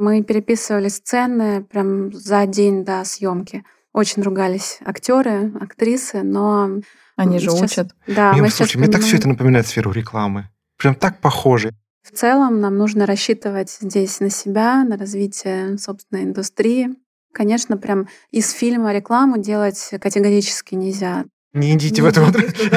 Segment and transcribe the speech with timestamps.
[0.00, 3.64] Мы переписывали сцены прям за день до съемки.
[3.92, 6.80] Очень ругались актеры, актрисы, но
[7.16, 7.62] они же сейчас...
[7.62, 7.94] учат.
[8.06, 10.48] Да, мне, мы слушай, мне так все это напоминает сферу рекламы.
[10.78, 11.74] Прям так похоже.
[12.02, 16.94] В целом нам нужно рассчитывать здесь на себя, на развитие собственной индустрии.
[17.34, 21.26] Конечно, прям из фильма рекламу делать категорически нельзя.
[21.52, 22.70] Не идите не в эту идите,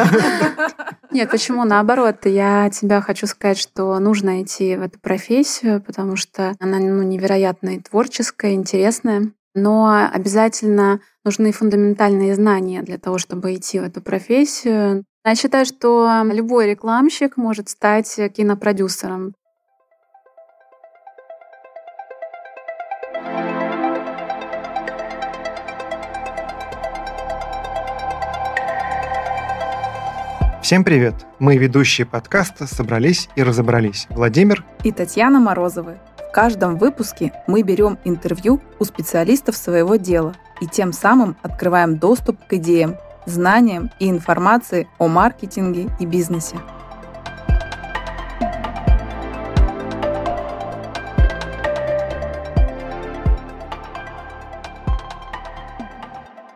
[1.12, 1.64] Нет, почему?
[1.64, 7.04] Наоборот, я тебя хочу сказать, что нужно идти в эту профессию, потому что она ну,
[7.04, 9.32] невероятно творческая, интересная.
[9.54, 15.06] Но обязательно нужны фундаментальные знания для того, чтобы идти в эту профессию.
[15.24, 19.36] Я считаю, что любой рекламщик может стать кинопродюсером.
[30.64, 31.14] Всем привет!
[31.40, 34.08] Мы, ведущие подкаста, собрались и разобрались.
[34.10, 35.98] Владимир и Татьяна Морозовы.
[36.30, 42.38] В каждом выпуске мы берем интервью у специалистов своего дела и тем самым открываем доступ
[42.48, 46.56] к идеям, знаниям и информации о маркетинге и бизнесе.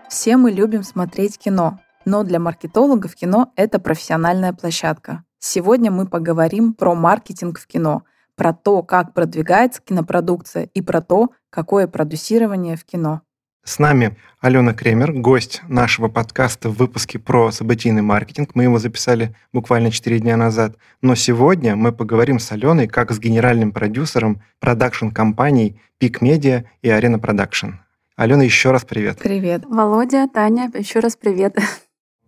[0.08, 5.26] Все мы любим смотреть кино, но для маркетологов кино— это профессиональная площадка.
[5.40, 8.04] Сегодня мы поговорим про маркетинг в кино,
[8.36, 13.24] про то, как продвигается кинопродукция и про то, какое продюсирование в кино.
[13.66, 18.52] С нами Алена Кремер, гость нашего подкаста в выпуске про событийный маркетинг.
[18.54, 20.78] Мы его записали буквально 4 дня назад.
[21.02, 27.20] Но сегодня мы поговорим с Аленой как с генеральным продюсером продакшн-компаний Peak Media и Arena
[27.20, 27.74] Production.
[28.16, 29.20] Алена, еще раз привет.
[29.20, 29.66] Привет.
[29.66, 31.58] Володя, Таня, еще раз привет.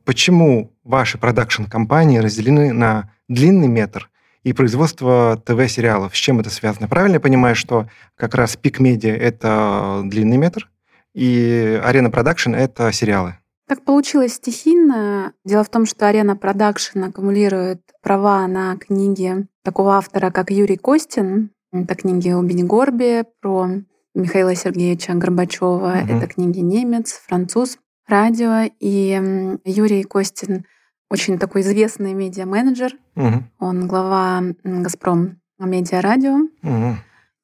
[0.10, 4.10] Почему ваши продакшн-компании разделены на длинный метр
[4.42, 6.18] и производство ТВ-сериалов.
[6.18, 6.88] С чем это связано?
[6.88, 10.68] Правильно я понимаю, что как раз пик медиа– это длинный метр,
[11.14, 13.36] и арена продакшн– это сериалы?
[13.68, 15.34] Так получилось стихийно.
[15.46, 21.52] Дело в том, что арена продакшн аккумулирует права на книги такого автора, как Юрий Костин.
[21.72, 23.68] Это книги о Бени Горбе, про
[24.16, 26.00] Михаила Сергеевича Горбачева.
[26.04, 26.18] Угу.
[26.18, 27.78] Это книги немец, француз
[28.10, 30.66] радио, и Юрий Костин
[31.10, 32.94] очень такой известный медиа-менеджер.
[33.16, 33.44] Угу.
[33.60, 36.48] Он глава «Газпром» медиа-радио.
[36.64, 36.96] Угу.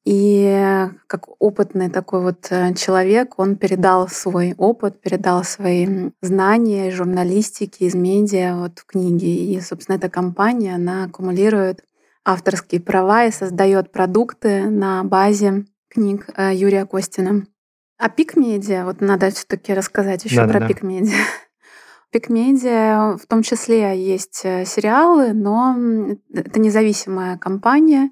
[0.06, 6.94] И как опытный такой вот э, человек, он передал свой опыт, передал свои знания из
[6.94, 9.26] журналистики, из медиа вот в книге.
[9.26, 11.82] И, собственно, эта компания, она аккумулирует
[12.24, 17.44] авторские права и создает продукты на базе книг э, Юрия Костина.
[17.98, 21.16] А Пик Медиа, вот надо все-таки рассказать еще да, про да, Пик Медиа.
[22.10, 25.76] Пик Медиа в том числе есть э, сериалы, но
[26.32, 28.10] это независимая компания.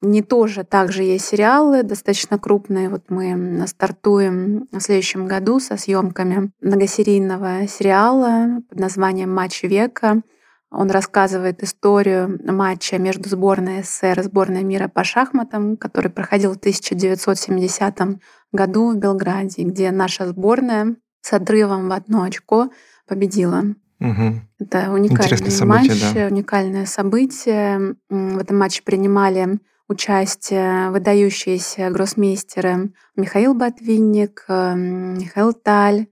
[0.00, 2.88] Не тоже также есть сериалы, достаточно крупные.
[2.88, 10.22] Вот мы стартуем в следующем году со съемками многосерийного сериала под названием «Матч века».
[10.70, 16.58] Он рассказывает историю матча между сборной СССР и сборной мира по шахматам, который проходил в
[16.58, 18.20] 1970
[18.52, 22.70] году в Белграде, где наша сборная с отрывом в одно очко
[23.06, 23.64] победила.
[24.00, 24.40] Угу.
[24.60, 26.26] Это уникальный событие, матч, да.
[26.26, 27.96] уникальное событие.
[28.08, 29.58] В этом матче принимали
[29.88, 36.08] участие выдающиеся гроссмейстеры Михаил Ботвинник, Михаил Таль,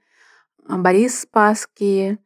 [0.67, 2.19] Борис Спасский,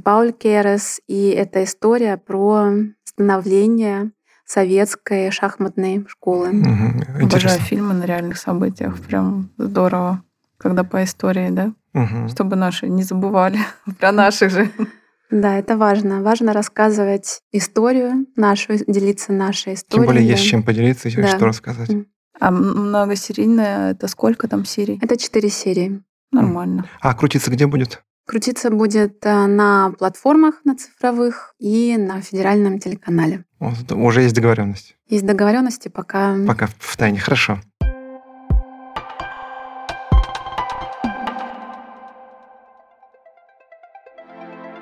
[0.00, 1.00] Пауль Керес.
[1.06, 2.72] И это история про
[3.04, 4.12] становление
[4.44, 6.50] советской шахматной школы.
[6.50, 7.24] Угу.
[7.26, 9.00] Обожаю фильмы на реальных событиях.
[9.00, 10.22] Прям здорово.
[10.58, 11.72] Когда по истории, да?
[11.94, 12.28] Угу.
[12.28, 13.58] Чтобы наши не забывали
[13.98, 14.70] про наших же.
[15.30, 16.22] Да, это важно.
[16.22, 20.04] Важно рассказывать историю нашу, делиться нашей историей.
[20.04, 20.32] Тем более да.
[20.32, 21.36] есть чем поделиться, есть да.
[21.36, 21.90] что рассказать.
[22.38, 24.98] А многосерийная это сколько там серий?
[25.00, 26.02] Это четыре серии.
[26.32, 26.86] Нормально.
[27.00, 28.02] А крутиться где будет?
[28.32, 33.44] Крутиться будет э, на платформах, на цифровых и на федеральном телеканале.
[33.58, 34.96] Вот, уже есть договоренность.
[35.06, 36.34] Есть договоренности, пока...
[36.48, 37.60] Пока в тайне, хорошо.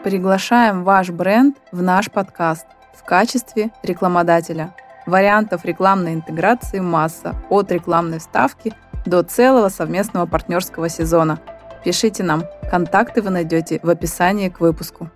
[0.04, 4.76] Приглашаем ваш бренд в наш подкаст в качестве рекламодателя.
[5.06, 8.72] Вариантов рекламной интеграции масса, от рекламной ставки
[9.06, 11.40] до целого совместного партнерского сезона–
[11.84, 12.44] Пишите нам.
[12.70, 15.10] Контакты вы найдете в описании к выпуску.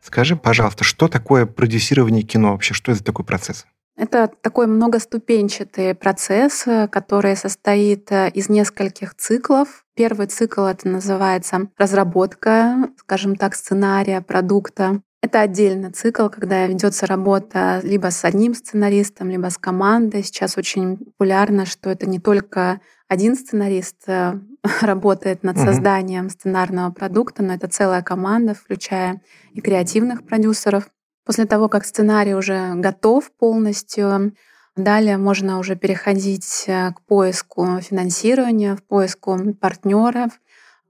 [0.00, 2.74] Скажи, пожалуйста, что такое продюсирование кино вообще?
[2.74, 3.66] Что это такой процесс?
[3.96, 9.84] Это такой многоступенчатый процесс, который состоит э, из нескольких циклов.
[9.94, 15.02] Первый цикл это называется разработка, скажем так, сценария, продукта.
[15.22, 20.24] Это отдельный цикл, когда ведется работа либо с одним сценаристом, либо с командой.
[20.24, 22.80] Сейчас очень популярно, что это не только
[23.12, 24.40] один сценарист э,
[24.80, 29.20] работает над созданием сценарного продукта, но это целая команда, включая
[29.52, 30.88] и креативных продюсеров.
[31.26, 34.34] После того, как сценарий уже готов полностью,
[34.76, 40.40] далее можно уже переходить э, к поиску финансирования, в поиску партнеров,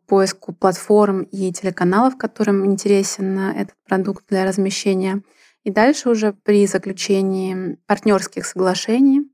[0.06, 5.22] поиску платформ и телеканалов, которым интересен э, этот продукт для размещения.
[5.64, 9.31] И дальше уже при заключении партнерских соглашений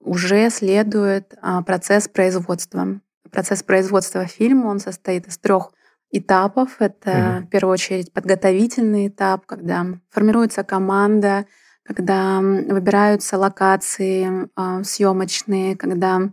[0.00, 3.00] уже следует а, процесс производства.
[3.30, 5.72] Процесс производства фильма он состоит из трех
[6.10, 6.76] этапов.
[6.80, 7.40] Это mm-hmm.
[7.42, 11.46] в первую очередь подготовительный этап, когда формируется команда,
[11.84, 16.30] когда выбираются локации э, съемочные, когда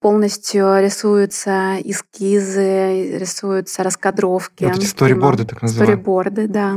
[0.00, 4.64] полностью рисуются эскизы, рисуются раскадровки.
[4.64, 5.96] Вот эти сториборды, так называемые.
[5.96, 6.76] Сториборды, да.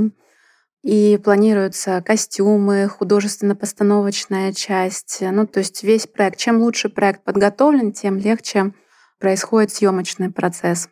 [0.84, 5.20] И планируются костюмы, художественно-постановочная часть.
[5.22, 6.38] Ну, то есть весь проект.
[6.38, 8.74] Чем лучше проект подготовлен, тем легче
[9.20, 10.90] происходит съемочный процесс.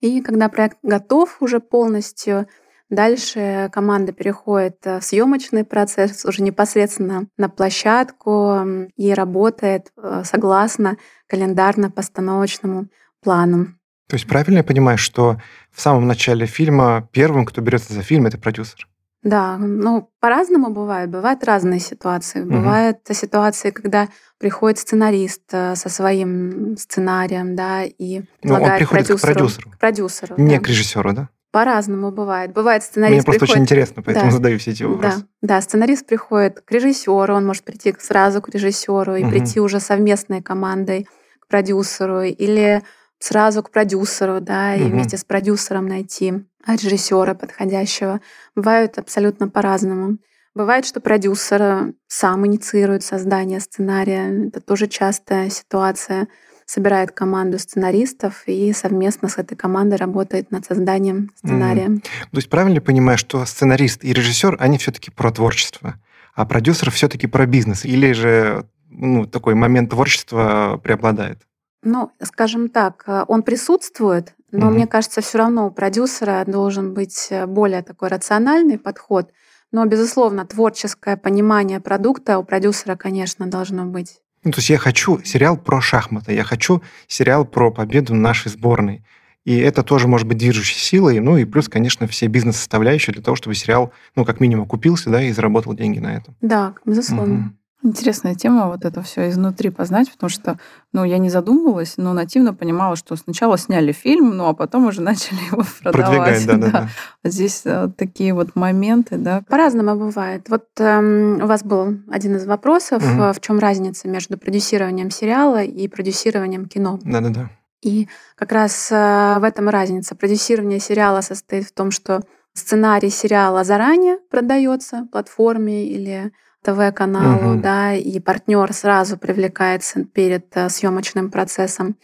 [0.00, 2.46] И когда проект готов уже полностью,
[2.90, 8.60] Дальше команда переходит в съемочный процесс уже непосредственно на площадку
[8.96, 10.96] и работает э, согласно
[11.30, 12.86] календарно-постановочному
[13.22, 13.74] плану.
[14.08, 15.38] То есть правильно я понимаю, что
[15.70, 18.88] в самом начале фильма первым, кто берется за фильм, это продюсер?
[19.22, 21.10] Да, ну по-разному бывает.
[21.10, 22.42] Бывают разные ситуации.
[22.42, 22.50] Угу.
[22.50, 29.18] Бывают ситуации, когда приходит сценарист э, со своим сценарием, да, и ну, он приходит продюсеру,
[29.18, 29.70] к продюсеру.
[29.70, 30.34] К продюсеру.
[30.38, 30.62] Не да.
[30.62, 31.28] к режиссеру, да?
[31.50, 32.52] По-разному бывает.
[32.52, 33.54] Бывает сценарист Мне просто приходит...
[33.54, 34.36] очень интересно, поэтому да.
[34.36, 35.18] задаю все эти вопросы.
[35.42, 39.30] Да, да, сценарист приходит к режиссеру, он может прийти сразу к режиссеру и угу.
[39.30, 41.08] прийти уже совместной командой
[41.40, 42.82] к продюсеру или
[43.18, 44.84] сразу к продюсеру, да, угу.
[44.84, 48.20] и вместе с продюсером найти режиссера подходящего.
[48.54, 50.18] Бывают абсолютно по-разному.
[50.54, 54.48] Бывает, что продюсер сам инициирует создание сценария.
[54.48, 56.28] Это тоже частая ситуация.
[56.66, 61.86] Собирает команду сценаристов и совместно с этой командой работает над созданием сценария.
[61.86, 62.00] Mm.
[62.00, 65.94] То есть правильно понимаю, что сценарист и режиссер, они все-таки про творчество,
[66.34, 67.86] а продюсер все-таки про бизнес?
[67.86, 71.47] Или же ну, такой момент творчества преобладает?
[71.82, 74.74] Ну, скажем так, э, он присутствует, но угу.
[74.74, 79.30] мне кажется, все равно у продюсера должен быть э, более такой рациональный подход.
[79.70, 84.20] Но, безусловно, творческое понимание продукта у продюсера, конечно, должно быть.
[84.44, 89.04] Ну, то есть я хочу сериал про шахматы, я хочу сериал про победу нашей сборной.
[89.44, 91.20] И это тоже может быть движущей силой.
[91.20, 95.22] Ну и плюс, конечно, все бизнес-составляющие для того, чтобы сериал, ну, как минимум, купился, да,
[95.22, 96.34] и заработал деньги на этом.
[96.40, 97.34] Да, безусловно.
[97.34, 97.52] Угу.
[97.84, 100.58] Интересная тема вот это все изнутри познать, потому что,
[100.92, 105.00] ну, я не задумывалась, но нативно понимала, что сначала сняли фильм, ну, а потом уже
[105.02, 106.44] начали его продавать.
[106.44, 106.70] Да, да.
[106.70, 106.88] да.
[107.22, 109.42] А здесь а, такие вот моменты, да.
[109.48, 110.48] По-разному бывает.
[110.48, 113.32] Вот эм, у вас был один из вопросов, угу.
[113.32, 116.98] в чем разница между продюсированием сериала и продюсированием кино.
[117.04, 117.50] Да, да, да.
[117.80, 120.16] И как раз э, в этом разница.
[120.16, 122.22] Продюсирование сериала состоит в том, что
[122.54, 126.32] сценарий сериала заранее продается платформе или
[126.62, 127.60] ТВ-каналу, угу.
[127.60, 131.96] да, и партнер сразу привлекается перед э, съемочным процессом.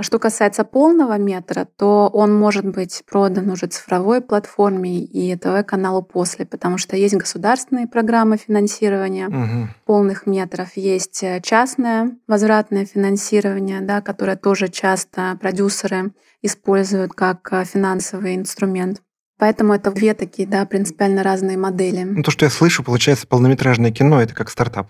[0.00, 6.00] А что касается полного метра, то он может быть продан уже цифровой платформе и ТВ-каналу
[6.00, 9.68] после, потому что есть государственные программы финансирования угу.
[9.84, 17.64] полных метров, есть э, частное возвратное финансирование, да, которое тоже часто продюсеры используют как э,
[17.66, 19.02] финансовый инструмент.
[19.40, 22.02] Поэтому это две такие, да, принципиально разные модели.
[22.02, 24.88] Ну, то, что я слышу, получается, полнометражное кино— это как стартап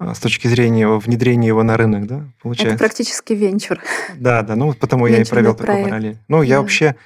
[0.00, 2.74] а, с точки зрения внедрения его на рынок, да, получается?
[2.74, 3.78] Это практически венчур.
[4.16, 6.18] Да, да, ну вот потому я и провел такой параллель.
[6.26, 6.44] Ну, да.
[6.44, 6.96] я вообще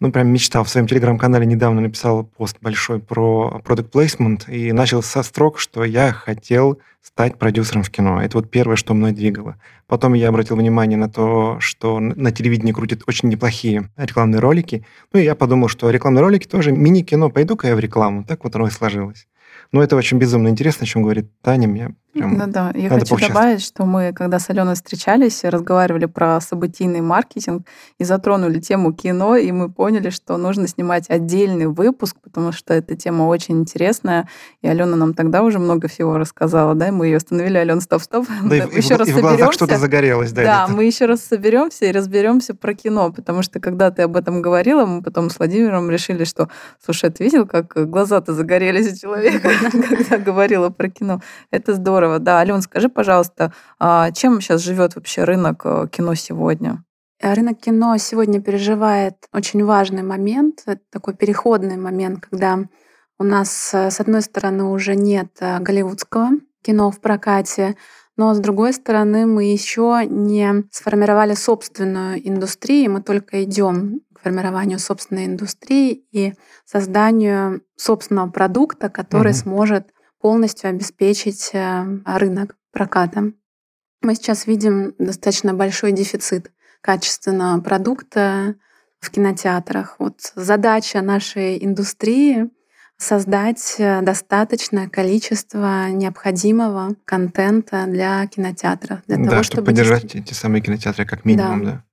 [0.00, 0.64] ну, прям мечтал.
[0.64, 5.84] В своем телеграм-канале недавно написал пост большой про product placement и начал со строк, что
[5.84, 8.22] я хотел стать продюсером в кино.
[8.22, 9.56] Это вот первое, что мной двигало.
[9.86, 14.86] Потом я обратил внимание на то, что на телевидении крутят очень неплохие рекламные ролики.
[15.12, 17.30] Ну, и я подумал, что рекламные ролики тоже мини-кино.
[17.30, 18.24] Пойду-ка я в рекламу.
[18.24, 19.26] Так вот оно и сложилось.
[19.72, 21.68] Но это очень безумно интересно, о чем говорит Таня.
[21.68, 22.72] Мне прям да, да.
[22.74, 27.66] Я хочу добавить, что мы, когда с Аленой встречались, разговаривали про событийный маркетинг
[27.98, 32.96] и затронули тему кино, и мы поняли, что нужно снимать отдельный выпуск, потому что эта
[32.96, 34.28] тема очень интересная.
[34.62, 38.02] И Алена нам тогда уже много всего рассказала, да, и мы ее остановили, Алена, стоп,
[38.02, 38.26] стоп.
[38.42, 40.32] Да, и, еще и, раз и в глазах что-то загорелось.
[40.32, 44.16] Да, да мы еще раз соберемся и разберемся про кино, потому что когда ты об
[44.16, 46.48] этом говорила, мы потом с Владимиром решили, что,
[46.84, 49.39] слушай, ты видел, как глаза-то загорелись у человека?
[49.88, 51.20] когда говорила про кино.
[51.50, 52.18] Это здорово.
[52.18, 56.84] Да, Ален, скажи, пожалуйста, а чем сейчас живет вообще рынок э, кино сегодня?
[57.20, 62.58] Рынок кино сегодня переживает очень важный момент, такой переходный момент, когда
[63.18, 66.30] У нас, э, с одной стороны, уже нет э, голливудского
[66.62, 67.76] кино в прокате,
[68.16, 74.78] но с другой стороны, мы еще не сформировали собственную индустрию, мы только идем к формированию
[74.78, 76.34] собственной индустрии и
[76.66, 79.38] созданию собственного продукта, который угу.
[79.38, 79.88] сможет
[80.20, 83.32] полностью обеспечить э, рынок проката.
[84.02, 88.56] Мы сейчас видим достаточно большой дефицит качественного продукта
[89.00, 89.96] в кинотеатрах.
[89.98, 92.50] Вот задача нашей индустрии
[92.98, 99.00] создать э, достаточное количество необходимого контента для кинотеатров.
[99.06, 101.70] Для да, того, чтобы, чтобы поддержать эти самые кинотеатры как минимум, да.
[101.70, 101.84] да.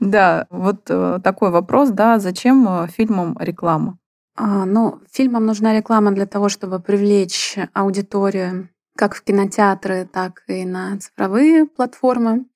[0.00, 3.98] Да, вот э, такой вопрос, да, зачем э, фильмам реклама?
[4.34, 10.64] А, ну, фильмам нужна реклама для того, чтобы привлечь аудиторию как в кинотеатры, так и
[10.64, 12.46] на цифровые платформы.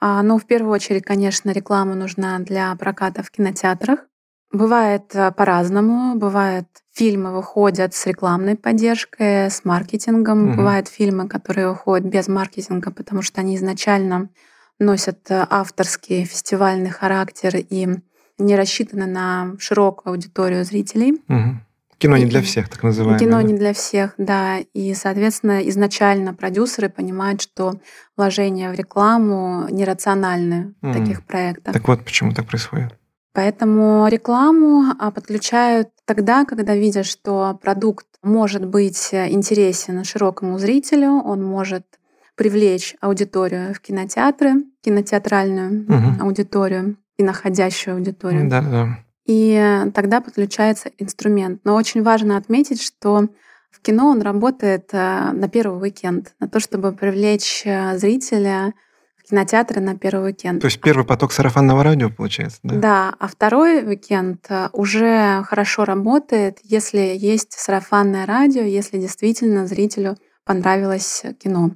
[0.00, 4.00] А, но в первую очередь, конечно, реклама нужна для проката в кинотеатрах.
[4.52, 6.16] Бывает э, по-разному.
[6.16, 10.48] Бывает, фильмы выходят с рекламной поддержкой, с маркетингом.
[10.50, 10.56] Угу.
[10.56, 14.28] Бывают фильмы, которые выходят без маркетинга, потому что они изначально
[14.78, 17.88] носят э, авторский фестивальный характер и
[18.38, 21.22] не рассчитаны на широкую аудиторию зрителей.
[21.28, 21.60] Угу.
[21.98, 23.20] Кино не для всех, так называемое.
[23.20, 23.42] Кино да?
[23.44, 24.58] не для всех, да.
[24.74, 27.74] И, соответственно, изначально продюсеры понимают, что
[28.16, 31.72] вложения в рекламу нерациональны в таких проектах.
[31.72, 32.92] Так вот, почему так происходит?
[33.34, 41.42] Поэтому рекламу а, подключают тогда, когда видят, что продукт может быть интересен широкому зрителю, он
[41.44, 41.86] может
[42.36, 46.24] привлечь аудиторию в кинотеатры, кинотеатральную угу.
[46.24, 48.48] аудиторию и находящую аудиторию.
[48.48, 48.98] Да, да.
[49.26, 51.60] И тогда подключается инструмент.
[51.64, 53.28] Но очень важно отметить, что
[53.70, 58.74] в кино он работает э, на первый уикенд, на то, чтобы привлечь э, зрителя
[59.16, 60.60] в кинотеатры на первый уикенд.
[60.60, 62.74] То есть первый поток сарафанного радио, получается, да?
[62.74, 70.16] Да, а второй уикенд э, уже хорошо работает, если есть сарафанное радио, если действительно зрителю
[70.44, 71.70] понравилось кино.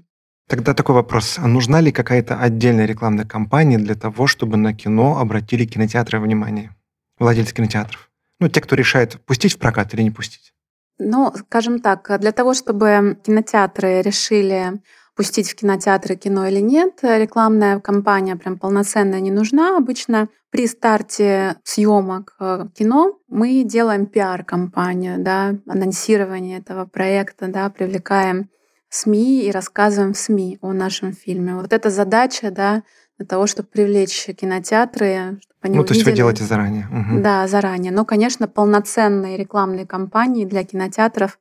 [0.48, 1.38] Тогда такой вопрос.
[1.38, 6.74] А нужна ли какая-то отдельная рекламная кампания для того, чтобы на кино обратили кинотеатры внимание?
[7.18, 8.10] Владельцы кинотеатров.
[8.38, 10.52] Ну, те, кто решает, пустить в прокат или не пустить.
[10.98, 14.80] Ну, скажем так, для того, чтобы кинотеатры решили
[15.16, 19.78] пустить в кинотеатры кино или нет, рекламная кампания прям полноценная не нужна.
[19.78, 28.50] Обычно при старте съемок э, кино мы делаем пиар-компанию, да, анонсирование этого проекта, да, привлекаем
[28.88, 31.54] СМИ и рассказываем в СМИ о нашем фильме.
[31.54, 32.82] Вот эта задача, да,
[33.18, 35.86] для того, чтобы привлечь кинотеатры, чтобы они Ну, увидели.
[35.86, 36.86] то есть вы делаете заранее.
[36.90, 37.22] Угу.
[37.22, 37.92] Да, заранее.
[37.92, 41.38] Но, конечно, полноценные рекламные кампании для кинотеатров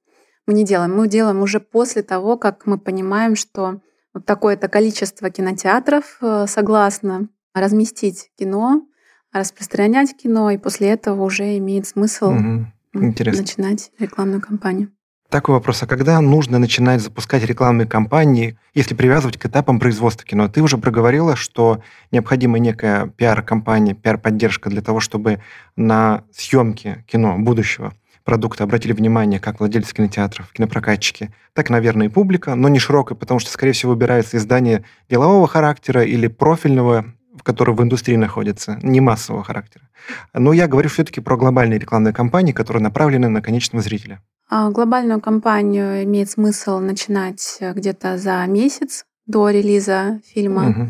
[0.48, 0.96] мы не делаем.
[0.96, 3.82] Мы делаем уже после того, как мы понимаем, что
[4.14, 8.88] вот такое-то количество кинотеатров э, согласно разместить кино,
[9.34, 12.66] распространять кино, и после этого уже имеет смысл угу.
[12.94, 14.92] начинать рекламную кампанию.
[15.30, 15.84] Такой вопрос.
[15.84, 20.48] А когда нужно начинать запускать рекламные кампании, если привязывать к этапам производства кино?
[20.48, 25.42] Ты уже проговорила, что необходима некая пиар-компания, пиар-поддержка для того, чтобы
[25.76, 32.56] на съемки кино будущего продукта обратили внимание как владельцы кинотеатров, кинопрокатчики, так, наверное, и публика,
[32.56, 37.06] но не широкая, потому что, скорее всего, выбирается издание делового характера или профильного,
[37.36, 39.88] в котором в индустрии находится, не массового характера.
[40.34, 44.22] Но я говорю все-таки про глобальные рекламные кампании, которые направлены на конечного зрителя.
[44.50, 50.70] А, глобальную кампанию имеет смысл начинать э, где-то за месяц до релиза фильма.
[50.70, 50.90] Угу.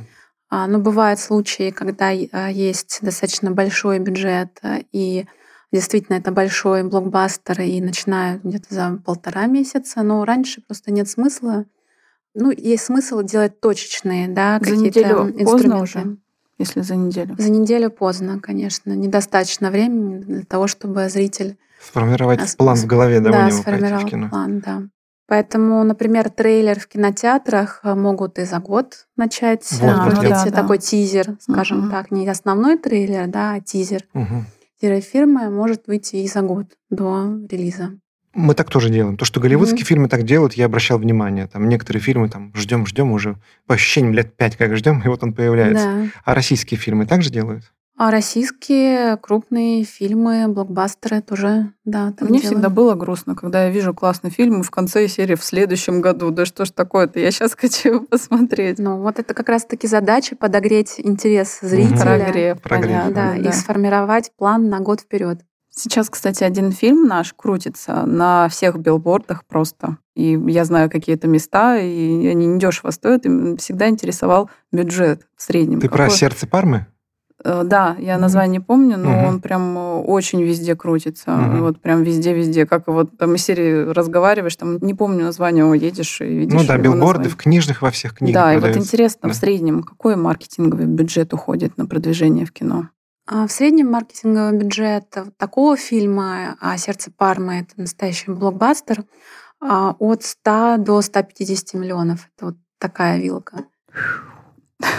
[0.68, 5.26] Но бывают случаи, когда а, есть достаточно большой бюджет, э, и
[5.72, 11.66] действительно это большой блокбастер, и начинают где-то за полтора месяца, но раньше просто нет смысла.
[12.34, 15.82] Ну, есть смысл делать точечные, да, какие-то инструменты.
[15.82, 16.18] уже,
[16.58, 17.36] если за неделю.
[17.38, 18.92] За неделю поздно, конечно.
[18.92, 23.62] Недостаточно времени для того, чтобы зритель Сформировать а, план в голове, да, да у него
[23.62, 24.30] сформировать в кино.
[24.30, 24.84] план, да.
[25.28, 30.46] Поэтому, например, трейлер в кинотеатрах э, могут и за год начать вот, а, ну, да,
[30.52, 30.84] такой да.
[30.84, 31.90] тизер, скажем угу.
[31.90, 34.04] так, не основной трейлер, да, а тизер.
[34.14, 34.46] Угу.
[35.02, 37.98] Фирмы может выйти и за год до релиза.
[38.36, 39.16] Мы так тоже делаем.
[39.16, 39.88] То, что голливудские mm-hmm.
[39.88, 41.48] фильмы так делают, я обращал внимание.
[41.48, 45.24] Там некоторые фильмы там ждем, ждем уже по ощущениям лет пять, как ждем, и вот
[45.24, 45.86] он появляется.
[45.86, 46.08] Да.
[46.26, 47.72] А российские фильмы также делают?
[47.98, 52.56] А российские крупные фильмы, блокбастеры тоже, да, так Мне делаем.
[52.56, 56.30] всегда было грустно, когда я вижу классный фильм, и в конце серии в следующем году.
[56.30, 58.80] Да что ж такое-то, я сейчас хочу его посмотреть.
[58.80, 62.02] Ну, вот это как раз-таки задача подогреть интерес зрителя.
[62.02, 65.40] Прогрев, Прогрев да, да, и сформировать план на год вперед.
[65.70, 69.98] Сейчас, кстати, один фильм наш крутится на всех билбордах просто.
[70.16, 73.26] И я знаю какие-то места, и они недешево стоят.
[73.26, 75.82] И всегда интересовал бюджет в среднем.
[75.82, 76.06] Ты Какой...
[76.06, 76.88] про «Сердце Пармы»?
[77.46, 79.28] Э, да, я название не помню, но угу.
[79.28, 81.36] он прям э, очень везде крутится.
[81.36, 81.58] Угу.
[81.58, 82.66] Вот прям везде-везде.
[82.66, 86.60] Как вот там из серии разговариваешь, там не помню название, едешь и видишь.
[86.60, 88.34] Ну да, билборды в книжных во всех книгах.
[88.34, 88.68] Да, продаются.
[88.68, 89.34] и вот интересно, да.
[89.34, 92.90] в среднем какой маркетинговый бюджет уходит на продвижение в кино?
[93.28, 95.06] А в среднем маркетинговый бюджет
[95.38, 99.04] такого фильма «А сердце Пармы»— это настоящий блокбастер
[99.62, 102.28] а, от 100 до 150 миллионов.
[102.36, 103.66] Это вот такая вилка.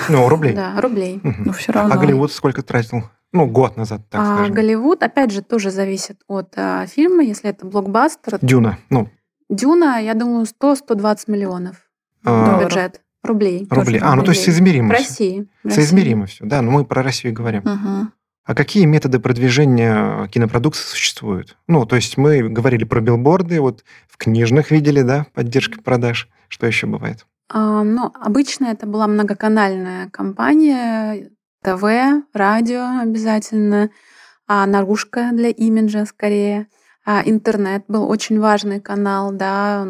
[0.08, 0.54] Ну, рублей.
[0.54, 1.20] Да, рублей.
[1.22, 1.34] Угу.
[1.46, 1.94] Но все равно.
[1.94, 3.04] А Голливуд сколько тратил?
[3.32, 4.54] Ну, год назад, так а, скажем.
[4.54, 7.22] Голливуд, опять же, тоже зависит от а, фильма.
[7.22, 8.38] Если это блокбастер...
[8.40, 9.10] Дюна, ну.
[9.50, 11.76] Дюна, я думаю, 100-120 миллионов
[12.24, 13.02] а, бюджет.
[13.22, 13.66] Рублей.
[13.68, 14.00] Рублей.
[14.02, 14.88] А, ну то есть соизмеримо.
[14.88, 15.48] В России.
[15.62, 15.80] В России.
[15.80, 16.62] Соизмеримо все, да.
[16.62, 17.62] Но мы про Россию говорим.
[17.62, 18.10] Угу.
[18.44, 21.56] А какие методы продвижения кинопродукции существуют?
[21.66, 26.28] Ну, то есть мы говорили про билборды, вот в книжных видели, да, поддержка продаж.
[26.48, 27.26] Что еще бывает?
[27.48, 31.30] А, ну, обычно это была многоканальная компания,
[31.62, 31.84] ТВ,
[32.32, 33.90] радио обязательно,
[34.46, 36.68] а наружка для имиджа скорее.
[37.04, 39.86] А интернет был очень важный канал, да,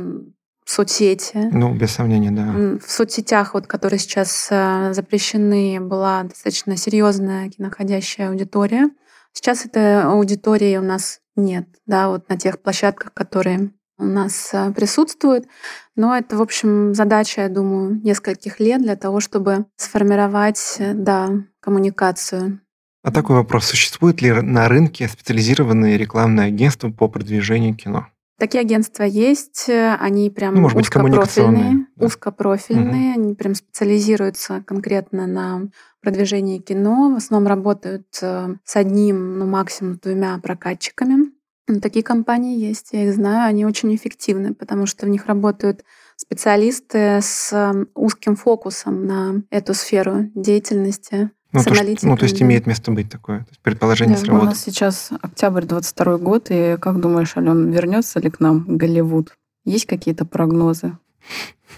[0.66, 1.48] соцсети.
[1.52, 2.78] Ну, без сомнения, да.
[2.78, 8.90] В соцсетях, вот, которые сейчас э, запрещены, была достаточно серьезная киноходящая аудитория.
[9.32, 14.72] Сейчас этой аудитории у нас нет, да, вот на тех площадках, которые у нас э,
[14.72, 15.46] присутствуют.
[15.94, 21.30] Но это, в общем, задача, я думаю, нескольких лет для того, чтобы сформировать, э, да,
[21.60, 22.60] коммуникацию.
[23.02, 23.66] А такой вопрос.
[23.66, 28.08] Существует ли на рынке специализированные рекламные агентства по продвижению кино?
[28.38, 32.06] Такие агентства есть, э, они прям ну, может узкопрофильные, да.
[32.06, 33.20] узкопрофильные, угу.
[33.20, 35.62] они прям специализируются конкретно на
[36.02, 37.14] продвижении кино.
[37.14, 41.35] В основном работают с одним, ну максимум двумя прокатчиками.
[41.82, 47.18] Такие компании есть, я их знаю, они очень эффективны, потому что в них работают специалисты
[47.20, 47.52] с
[47.94, 51.30] узким фокусом на эту сферу деятельности.
[51.52, 54.44] Ну, то, что, ну, то есть имеет место быть такое, то есть предположение да, сработает.
[54.44, 59.36] У нас сейчас октябрь 22 год, и как думаешь, Ален, вернется ли к нам Голливуд?
[59.64, 60.96] Есть какие-то прогнозы?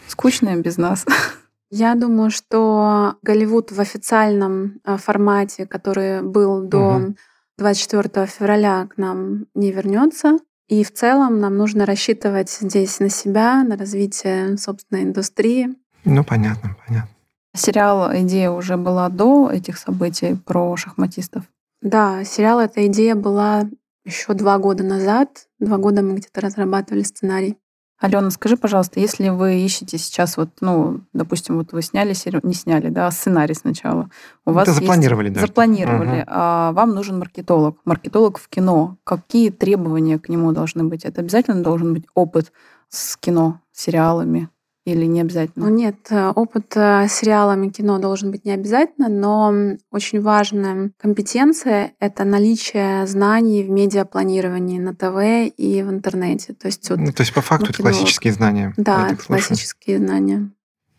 [0.06, 1.06] Скучные без нас?
[1.70, 7.14] Я думаю, что Голливуд в официальном э, формате, который был до угу
[7.58, 10.38] 24 февраля к нам не вернется.
[10.68, 15.74] И в целом нам нужно рассчитывать здесь на себя, на развитие собственной индустрии.
[16.04, 17.10] Ну, понятно, понятно.
[17.56, 21.44] Сериал «Идея» уже была до этих событий про шахматистов?
[21.80, 23.68] Да, сериал «Эта идея» была
[24.04, 25.48] еще два года назад.
[25.58, 27.56] Два года мы где-то разрабатывали сценарий.
[28.00, 32.54] Алена, скажи, пожалуйста, если вы ищете сейчас, вот, ну, допустим, вот вы сняли серию, не
[32.54, 34.08] сняли, да, а сценарий сначала.
[34.46, 35.40] У вас Это запланировали, есть, да.
[35.40, 36.20] Запланировали.
[36.20, 36.24] Угу.
[36.28, 37.78] А вам нужен маркетолог.
[37.84, 38.98] Маркетолог в кино.
[39.02, 41.04] Какие требования к нему должны быть?
[41.04, 42.52] Это обязательно должен быть опыт
[42.88, 44.48] с кино, сериалами?
[44.92, 45.66] Или не обязательно?
[45.66, 51.92] Ну, нет, э, опыт э, сериалами кино должен быть не обязательно, но очень важная компетенция—
[52.00, 56.54] это наличие знаний в медиапланировании на ТВ и в интернете.
[56.54, 58.74] То есть, вот, ну, то есть по факту это классические знания.
[58.76, 60.50] Да, это классические знания.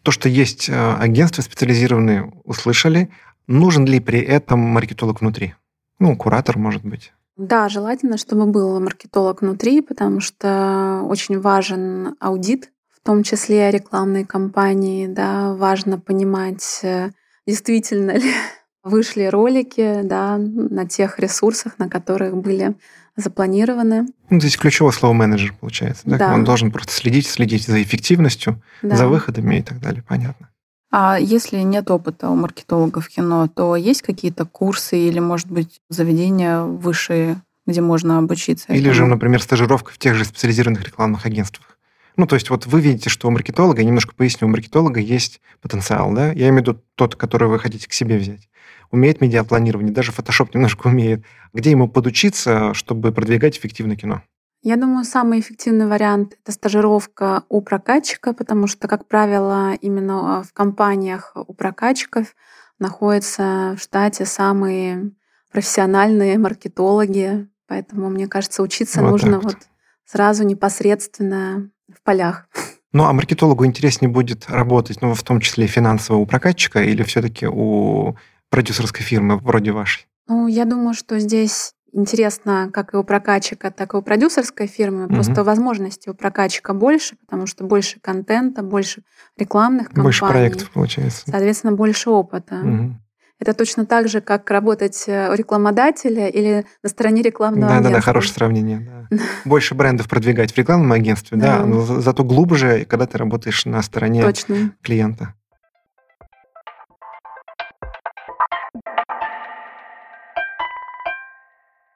[0.03, 3.09] То, что есть э, агентства специализированные, услышали.
[3.47, 5.55] Нужен ли при этом маркетолог внутри?
[5.99, 7.11] Ну, куратор, может быть.
[7.39, 12.71] Да, желательно, чтобы был маркетолог внутри, потому что очень важен аудит
[13.09, 17.09] том числе рекламные кампании, да, важно понимать, э,
[17.47, 18.31] действительно ли
[18.83, 22.75] вышли ролики, да, на тех ресурсах, на которых были
[23.15, 24.05] запланированы.
[24.29, 26.03] Ну, здесь ключевое слово менеджер получается.
[26.05, 26.19] Да?
[26.19, 26.33] Да.
[26.35, 28.95] Он должен просто следить, следить за эффективностью, да.
[28.95, 30.03] за выходами и так далее.
[30.07, 30.47] Понятно.
[30.91, 35.81] А если нет опыта у маркетологов в кино, то есть какие-то курсы или, может быть,
[35.89, 38.71] заведения высшие, где можно обучиться?
[38.71, 38.93] Или этому?
[38.93, 41.78] же, например, стажировка в тех же специализированных рекламных агентствах.
[42.19, 45.39] Ну, то есть вот вы видите, что у маркетолога, я немножко поясню, у маркетолога есть
[45.61, 46.33] потенциал, да?
[46.33, 48.49] Я имею в виду тот, который вы хотите к себе взять.
[48.91, 51.23] Умеет медиапланирование, даже Photoshop немножко умеет.
[51.53, 54.21] Где ему подучиться, чтобы продвигать эффективно кино?
[54.61, 60.51] Я думаю, самый эффективный вариант— это стажировка у прокатчика, потому что, как правило, именно в
[60.51, 62.35] компаниях у прокатчиков
[62.79, 65.13] находятся в штате самые
[65.53, 67.47] профессиональные маркетологи.
[67.65, 69.55] Поэтому, мне кажется, учиться вот нужно вот
[70.03, 72.47] сразу непосредственно в полях.
[72.91, 77.47] Ну, а маркетологу интереснее будет работать, ну, в том числе финансово у прокатчика или все-таки
[77.47, 78.17] у
[78.49, 80.07] продюсерской фирмы вроде вашей?
[80.27, 85.05] Ну, я думаю, что здесь интересно как и у прокатчика, так и у продюсерской фирмы.
[85.05, 85.15] Угу.
[85.15, 89.03] Просто возможностей у прокатчика больше, потому что больше контента, больше
[89.37, 90.03] рекламных кампаний.
[90.03, 91.23] Больше проектов, получается.
[91.29, 92.55] Соответственно, больше опыта.
[92.55, 92.95] Угу.
[93.39, 97.89] Это точно так же, как работать э, у рекламодателя или на стороне рекламного да, агентства.
[97.89, 99.07] Да-да-да, хорошее сравнение.
[99.09, 99.17] Да.
[99.45, 103.81] Больше брендов продвигать в рекламном агентстве, да, да но зато глубже, когда ты работаешь на
[103.81, 104.73] стороне точно.
[104.81, 105.33] клиента.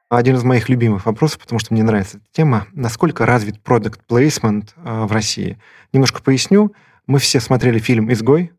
[0.09, 2.67] один из моих любимых вопросов, потому что мне нравится эта тема.
[2.71, 5.57] Насколько развит продукт плейсмент в России?
[5.91, 6.71] Немножко поясню.
[7.07, 8.51] Мы все смотрели фильм «Изгой».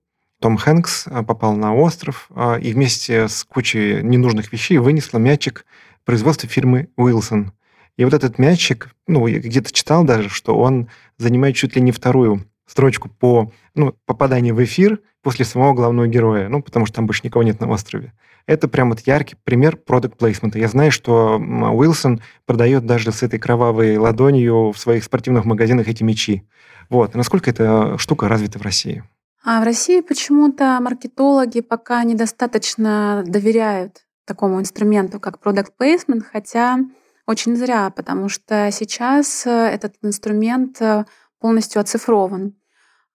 [0.45, 5.65] Том Хэнкс а, попал на остров а, и вместе с кучей ненужных вещей вынесла мячик
[6.05, 7.53] производства фирмы Уилсон.
[7.97, 11.93] И вот этот мячик, ну, я где-то читал даже, что он занимает чуть ли не
[11.93, 17.07] вторую строчку по ну, попаданию в эфир после самого главного героя, ну, потому что там
[17.07, 18.13] больше никого нет на острове.
[18.45, 20.59] Это прям вот яркий пример продукт плейсмента.
[20.59, 26.03] Я знаю, что Уилсон продает даже с этой кровавой ладонью в своих спортивных магазинах эти
[26.03, 26.43] мячи.
[26.91, 27.15] Вот.
[27.15, 29.05] насколько эта штука развита в России?
[29.45, 36.79] А в России почему-то маркетологи пока недостаточно доверяют такому инструменту, как product placement, хотя
[37.27, 41.05] очень зря, потому что сейчас э, этот инструмент э,
[41.41, 42.55] полностью оцифрован.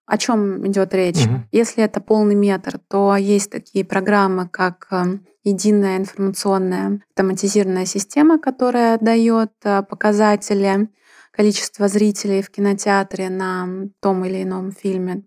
[0.05, 1.25] О чем идет речь?
[1.25, 1.35] Угу.
[1.51, 8.99] Если это полный метр, то есть такие программы, как э, единая информационная автоматизированная система, которая
[8.99, 10.89] дает показатели
[11.31, 13.67] количества зрителей в кинотеатре на
[13.99, 15.23] том или ином фильме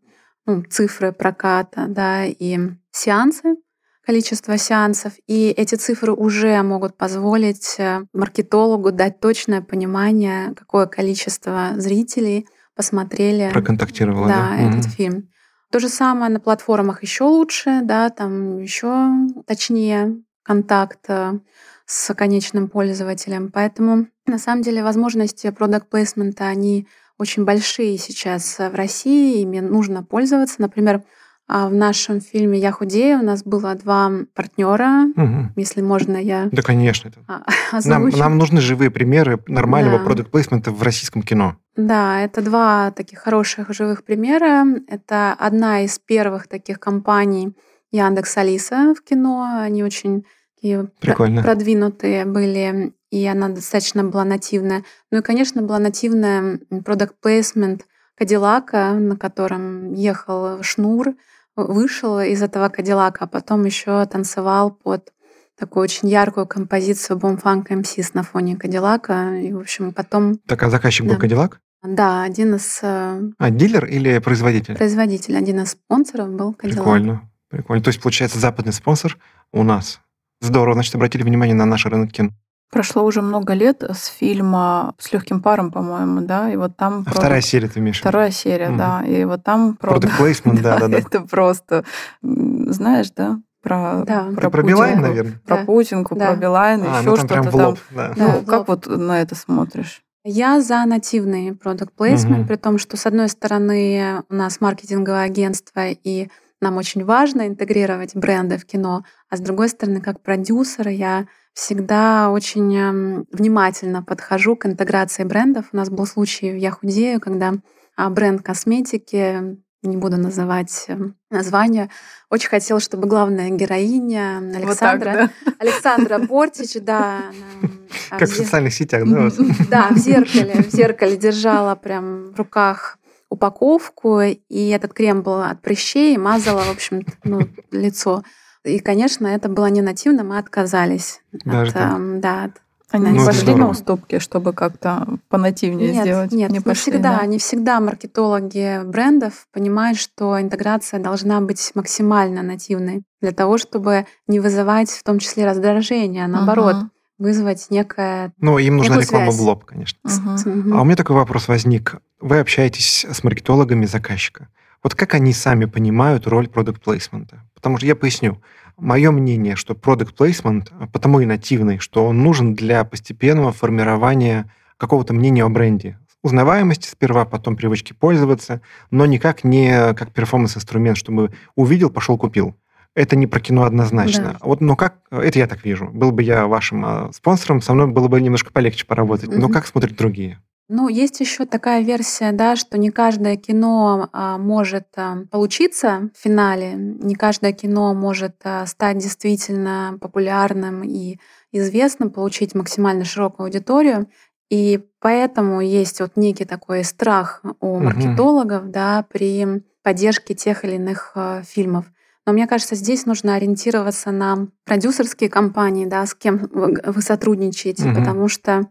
[0.46, 2.58] ну, цифры проката, да, и
[2.90, 3.56] сеансы,
[4.04, 11.74] количество сеансов, и эти цифры уже могут позволить э, маркетологу дать точное понимание, какое количество
[11.76, 13.50] зрителей посмотрели.
[13.52, 14.56] Проконтактировало, да, да?
[14.56, 14.94] этот угу.
[14.94, 15.28] фильм.
[15.70, 19.08] То же самое на платформах еще лучше, да, там еще
[19.46, 21.38] точнее контакт э,
[21.86, 23.50] с конечным пользователем.
[23.52, 26.88] Поэтому на самом деле возможности продукт плейсмента они
[27.22, 30.60] очень большие сейчас в России, ими нужно пользоваться.
[30.60, 31.02] Например,
[31.48, 35.52] а, в нашем фильме «Я худею» у нас было два партнера, угу.
[35.56, 36.48] если можно я...
[36.50, 37.10] Да, конечно.
[37.28, 37.42] А,
[37.84, 40.04] нам, нам нужны живые примеры нормального да.
[40.04, 41.56] продукт-плейсмента в российском кино.
[41.76, 44.64] Да, это два таких хороших живых примера.
[44.88, 47.54] Это одна из первых таких компаний
[47.90, 49.60] Яндекс Алиса в кино.
[49.60, 50.24] Они очень
[50.62, 51.42] такие Прикольно.
[51.42, 54.84] продвинутые были и она достаточно была нативная.
[55.10, 57.82] Ну и, конечно, была нативная product placement
[58.16, 61.08] Кадиллака, на котором ехал Шнур,
[61.54, 65.12] вышел из этого Кадиллака, а потом еще танцевал под
[65.58, 69.34] такую очень яркую композицию Бомфанк МСИС на фоне Кадиллака.
[69.36, 70.38] И, в общем, потом...
[70.46, 71.12] Так, а заказчик да.
[71.12, 71.60] был Кадиллак?
[71.82, 72.78] Да, один из...
[72.82, 74.76] Э, а, дилер или производитель?
[74.76, 75.36] Производитель.
[75.36, 76.82] Один из спонсоров был Кадиллак.
[76.82, 77.30] Прикольно.
[77.50, 77.82] Прикольно.
[77.82, 79.18] То есть, получается, западный спонсор
[79.52, 80.00] у нас.
[80.42, 82.30] Здорово, значит, обратили внимание на наш рынок кино.
[82.70, 87.04] Прошло уже много лет с фильма с легким паром, по-моему, да, и вот там.
[87.06, 87.20] А про...
[87.20, 88.00] Вторая серия ты имеешь?
[88.00, 88.78] Вторая серия, угу.
[88.78, 89.96] да, и вот там про.
[89.96, 90.98] Product да, да, да.
[90.98, 91.84] Это просто,
[92.22, 94.30] знаешь, да, про, да.
[94.34, 95.40] про, про Билайн, наверное.
[95.46, 95.64] Про да.
[95.64, 96.28] Путинку, да.
[96.28, 97.54] про Билайн, а, еще ну, что-то там.
[97.54, 98.12] Лоб, да.
[98.16, 100.02] Ну, да, как вот на это смотришь?
[100.24, 102.48] Я за нативный продукт плейсмент, угу.
[102.48, 106.28] при том, что с одной стороны у нас маркетинговое агентство и
[106.62, 112.30] нам очень важно интегрировать бренды в кино, а с другой стороны, как продюсер, я всегда
[112.30, 115.66] очень эм, внимательно подхожу к интеграции брендов.
[115.72, 117.54] У нас был случай в Я худею, когда
[117.96, 121.90] а, бренд косметики, не буду называть эм, название,
[122.30, 125.00] очень хотел, чтобы главная героиня Александра, вот так,
[125.44, 125.54] да?
[125.58, 127.70] Александра Бортич, да, она,
[128.18, 129.28] как в социальных сетях, да?
[129.70, 132.98] Да, в зеркале, в зеркале держала прям в руках
[133.32, 137.40] упаковку, и этот крем был от прыщей, мазала, в общем, ну,
[137.70, 138.22] лицо.
[138.64, 141.20] И, конечно, это было не нативно, мы отказались.
[141.44, 141.98] Даже от, так?
[141.98, 142.52] Э, да, от
[142.92, 146.32] они не ну, пошли на уступки, чтобы как-то понативнее нет, сделать?
[146.32, 147.20] Нет, не, не пошли, всегда.
[147.20, 147.26] Да?
[147.26, 154.40] Не всегда маркетологи брендов понимают, что интеграция должна быть максимально нативной для того, чтобы не
[154.40, 156.88] вызывать в том числе раздражение, а наоборот, uh-huh.
[157.22, 159.98] Вызвать некое Ну, им нужна реклама в лоб, конечно.
[160.04, 160.74] Uh-huh.
[160.74, 161.96] А у меня такой вопрос возник.
[162.20, 164.48] Вы общаетесь с маркетологами заказчика.
[164.82, 167.44] Вот как они сами понимают роль продукт-плейсмента?
[167.54, 168.42] Потому что я поясню.
[168.76, 175.14] Мое мнение, что product placement потому и нативный, что он нужен для постепенного формирования какого-то
[175.14, 175.98] мнения о бренде.
[176.22, 182.56] Узнаваемости сперва, потом привычки пользоваться, но никак не как перформанс-инструмент, чтобы увидел, пошел, купил.
[182.94, 184.36] Это не про кино однозначно.
[184.38, 184.46] Да.
[184.46, 185.88] Вот, но как, это я так вижу.
[185.92, 189.30] Был бы я вашим а, спонсором, со мной было бы немножко полегче поработать.
[189.30, 189.38] Угу.
[189.38, 190.38] Но как смотрят другие?
[190.68, 196.22] Ну, есть еще такая версия, да, что не каждое кино а, может а, получиться в
[196.22, 201.18] финале, не каждое кино может а, стать действительно популярным и
[201.50, 204.08] известным, получить максимально широкую аудиторию.
[204.50, 208.72] И поэтому есть вот некий такой страх у маркетологов, угу.
[208.72, 211.91] да, при поддержке тех или иных а, фильмов.
[212.26, 217.98] Но мне кажется, здесь нужно ориентироваться на продюсерские компании, да, с кем вы, сотрудничаете, угу.
[217.98, 218.68] потому что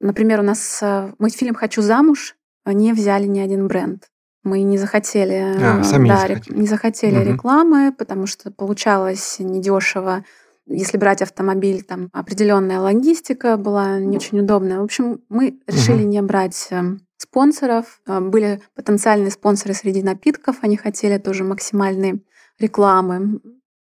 [0.00, 4.10] Например, у нас э, мультфильм «Хочу замуж» не взяли ни один бренд.
[4.42, 7.32] Мы не захотели, а, сами да, не захотели, не захотели угу.
[7.32, 10.24] рекламы, потому что получалось недешево
[10.68, 14.80] если брать автомобиль, там определенная логистика была не очень удобная.
[14.80, 16.08] В общем, мы решили угу.
[16.08, 18.00] не брать эм, спонсоров.
[18.04, 22.24] Э, были потенциальные спонсоры среди напитков, они хотели тоже максимальной
[22.58, 23.40] рекламы.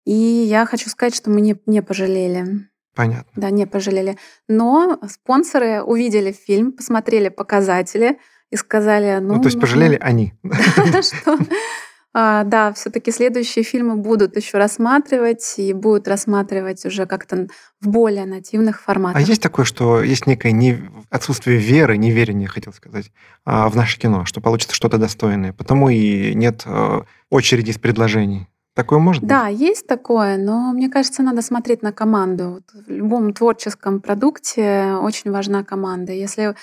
[0.06, 2.70] И я хочу сказать, что мы не, не пожалели.
[2.96, 3.32] Понятно.
[3.36, 4.18] Да, не пожалели.
[4.48, 8.18] Но спонсоры увидели фильм, посмотрели показатели
[8.50, 9.36] и сказали, ну...
[9.36, 10.34] Ну, то есть пожалели они.
[11.02, 11.38] Что
[12.20, 17.48] а, да, все-таки следующие фильмы будут еще рассматривать и будут рассматривать уже как-то
[17.80, 19.22] в более нативных форматах.
[19.22, 20.80] А есть такое, что есть некое не...
[21.12, 23.12] отсутствие веры, неверия, хотел сказать,
[23.46, 26.66] а, в наше кино, что получится что-то достойное, потому и нет
[27.30, 28.48] очереди из предложений.
[28.78, 29.30] Такое может быть?
[29.30, 32.62] Да, есть такое, но мне кажется, надо смотреть на команду.
[32.72, 36.14] В любом творческом продукте очень важна команда.
[36.14, 36.54] Если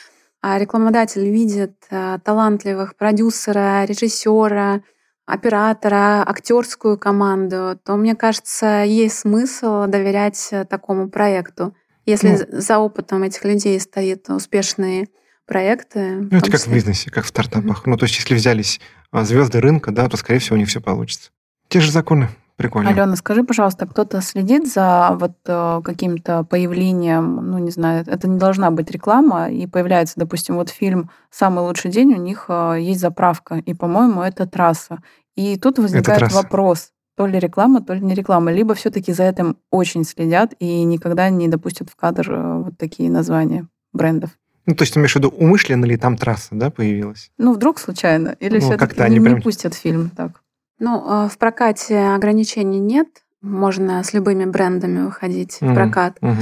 [0.40, 4.82] а, рекламодатель видит э, талантливых продюсера, режиссера,
[5.26, 11.74] оператора, актерскую команду, то, мне кажется, есть смысл доверять э, такому проекту.
[12.06, 15.08] Если ну, за опытом этих людей стоит успешные
[15.46, 16.28] проекты.
[16.30, 17.78] Ну, это как в бизнесе, как в стартапах.
[17.78, 17.90] Mm-hmm.
[17.90, 20.80] Ну, то есть, если взялись а, звезды рынка, да, то, скорее всего, у них все
[20.80, 21.32] получится.
[21.74, 22.28] Те же законы.
[22.54, 22.90] Прикольно.
[22.90, 28.38] Алена, скажи, пожалуйста, кто-то следит за вот э, каким-то появлением, ну, не знаю, это не
[28.38, 33.00] должна быть реклама, и появляется, допустим, вот фильм «Самый лучший день», у них э, есть
[33.00, 35.02] заправка, и, по-моему, это трасса.
[35.34, 39.24] И тут возникает вопрос, то ли реклама, то ли не реклама, либо все таки за
[39.24, 44.30] этим очень следят и никогда не допустят в кадр э, вот такие названия брендов.
[44.66, 47.32] Ну, то есть ты имеешь в виду, умышленно ли там трасса, да, появилась?
[47.36, 48.36] Ну, вдруг случайно.
[48.38, 49.34] Или ну, все-таки не, прям...
[49.34, 50.40] не пустят фильм так?
[50.78, 53.08] Ну, а, в прокате ограничений нет.
[53.42, 56.16] Можно с любыми брендами выходить угу, в прокат.
[56.20, 56.32] Угу.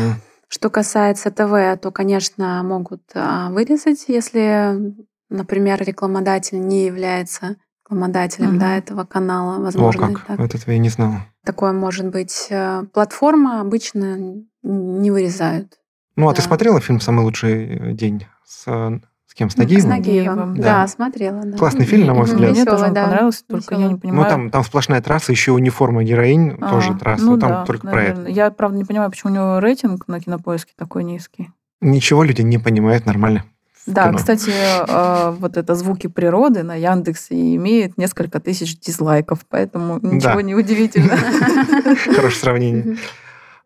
[0.49, 4.95] Что касается ТВ, то, конечно, могут а, вырезать, если,
[5.29, 8.59] например, рекламодатель не является рекламодателем угу.
[8.59, 9.61] да, этого канала.
[9.61, 10.25] Возможно, О, как?
[10.25, 10.39] Так.
[10.39, 11.27] Вот этого я не знала.
[11.45, 12.47] Такое может быть.
[12.51, 15.79] Э, платформа обычно не вырезают.
[16.17, 16.37] Ну, а да.
[16.37, 19.01] ты смотрела фильм «Самый лучший день» с
[19.33, 19.49] с кем?
[19.49, 19.83] С Нагиевым?
[19.83, 20.63] С Нагиевым, да.
[20.63, 21.41] да, смотрела.
[21.43, 21.57] Да.
[21.57, 22.51] Классный фильм, на мой взгляд.
[22.51, 23.05] Мне тоже да.
[23.05, 23.83] понравился, только Веселый.
[23.85, 24.25] я не понимаю.
[24.25, 27.87] Ну, там, там сплошная трасса, еще униформа героинь, а, тоже трасса, ну, там да, только
[27.87, 28.15] наверное.
[28.15, 28.31] про это.
[28.31, 31.51] Я, правда, не понимаю, почему у него рейтинг на кинопоиске такой низкий.
[31.81, 33.45] Ничего люди не понимают нормально.
[33.87, 34.19] Да, кино.
[34.19, 40.43] кстати, э, вот это звуки природы на Яндексе имеет несколько тысяч дизлайков, поэтому ничего да.
[40.43, 41.17] не удивительно.
[42.05, 42.99] Хорошее сравнение.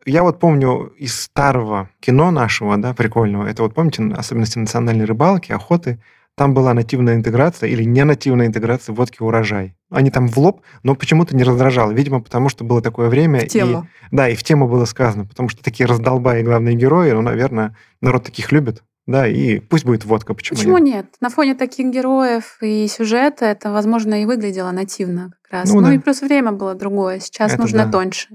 [0.06, 5.52] Я вот помню из старого кино нашего, да, прикольного, это вот помните особенности национальной рыбалки,
[5.52, 5.98] охоты,
[6.36, 9.74] там была нативная интеграция или не нативная интеграция водки урожай.
[9.90, 11.92] Они там в лоб, но почему-то не раздражало.
[11.92, 13.40] Видимо, потому что было такое время.
[13.40, 13.88] В тему.
[14.12, 15.24] И, да, и в тему было сказано.
[15.24, 18.82] Потому что такие раздолбаи главные герои, ну, наверное, народ таких любит.
[19.06, 20.94] Да, и пусть будет водка, почему, почему нет?
[20.94, 21.06] нет?
[21.20, 25.68] На фоне таких героев и сюжета это, возможно, и выглядело нативно как раз.
[25.70, 25.94] Ну, ну да.
[25.94, 27.20] и плюс время было другое.
[27.20, 27.92] Сейчас это нужно да.
[27.92, 28.28] тоньше.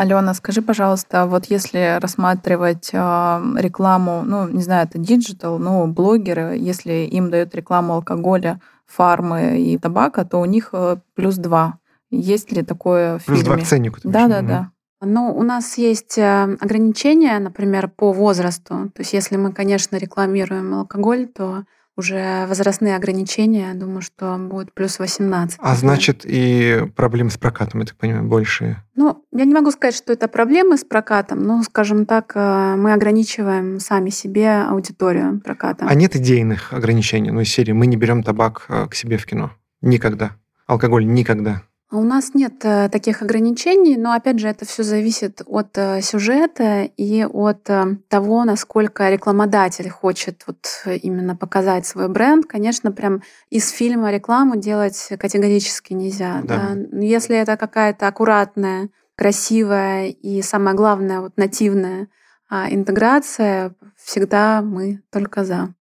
[0.00, 6.56] Алена, скажи, пожалуйста, вот если рассматривать э, рекламу, ну, не знаю, это digital, ну, блогеры,
[6.56, 11.80] если им дают рекламу алкоголя, фармы и табака, то у них э, плюс два.
[12.10, 13.56] Есть ли такое в плюс фильме?
[13.56, 13.98] два к ценнику.
[14.04, 14.70] Да, да, да.
[15.02, 18.90] Ну, у нас есть э, ограничения, например, по возрасту.
[18.94, 21.64] То есть, если мы, конечно, рекламируем алкоголь, то
[22.00, 25.58] уже возрастные ограничения, думаю, что будет плюс 18.
[25.60, 28.82] А значит, и проблемы с прокатом, я так понимаю, большие?
[28.96, 32.92] Ну, я не могу сказать, что это проблемы с прокатом, но, скажем так, э, мы
[32.92, 35.86] ограничиваем сами себе аудиторию проката.
[35.88, 37.30] А нет идейных ограничений?
[37.30, 39.52] Ну, из серии «Мы не берем табак э, к себе в кино».
[39.82, 40.32] Никогда.
[40.66, 41.62] Алкоголь никогда.
[41.90, 46.00] А у нас нет э, таких ограничений, но опять же это все зависит от э,
[46.02, 52.46] сюжета и от э, того, насколько рекламодатель хочет вот именно показать свой бренд.
[52.46, 56.42] Конечно, прям из фильма рекламу делать категорически нельзя.
[56.44, 56.76] Да.
[56.76, 56.98] Да?
[57.00, 62.06] Если это какая-то аккуратная, красивая и самое главное вот нативная
[62.48, 65.74] а, интеграция, всегда мы только за.